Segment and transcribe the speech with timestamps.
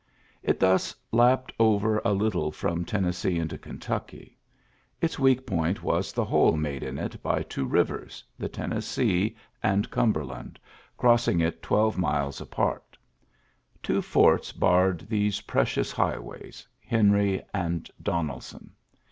[0.41, 1.63] It thus lapp( a
[2.11, 4.35] little from Tennessee into Kei
[4.99, 10.57] Its weak point was the hole mad by two rivers, the Tennessee anc berland,
[10.97, 12.41] crossing it twelve miles
[13.83, 18.71] Two forts barred these preciou ways— Henry and Donebon.